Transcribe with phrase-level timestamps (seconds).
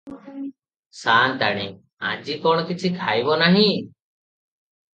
[0.99, 1.67] ସା’ନ୍ତାଣୀ–
[2.13, 3.71] ଆଜି କ’ଣ କିଛି ଖାଇବ ନାହିଁ?